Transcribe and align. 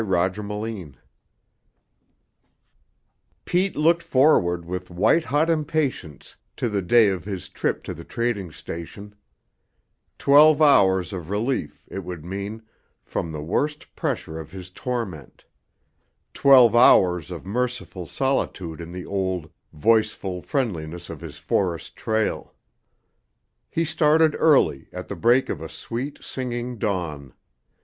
CHAPTER 0.03 0.41
XIII 0.41 0.95
Pete 3.45 3.75
looked 3.75 4.01
forward 4.01 4.65
with 4.65 4.89
white 4.89 5.25
hot 5.25 5.47
impatience 5.47 6.35
to 6.57 6.69
the 6.69 6.81
day 6.81 7.09
of 7.09 7.23
his 7.25 7.49
trip 7.49 7.83
to 7.83 7.93
the 7.93 8.03
trading 8.03 8.51
station; 8.51 9.13
twelve 10.17 10.59
hours 10.59 11.13
of 11.13 11.29
relief, 11.29 11.85
it 11.87 11.99
would 11.99 12.25
mean, 12.25 12.63
from 13.03 13.31
the 13.31 13.43
worst 13.43 13.95
pressure 13.95 14.39
of 14.39 14.49
his 14.49 14.71
torment 14.71 15.45
twelve 16.33 16.75
hours 16.75 17.29
of 17.29 17.45
merciful 17.45 18.07
solitude 18.07 18.81
in 18.81 18.91
the 18.91 19.05
old, 19.05 19.51
voiceful 19.71 20.41
friendliness 20.41 21.11
of 21.11 21.21
his 21.21 21.37
forest 21.37 21.95
trail. 21.95 22.55
He 23.69 23.85
started 23.85 24.35
early, 24.39 24.87
at 24.91 25.09
the 25.09 25.15
break 25.15 25.47
of 25.47 25.61
a 25.61 25.69
sweet, 25.69 26.17
singing 26.23 26.79
dawn. 26.79 27.35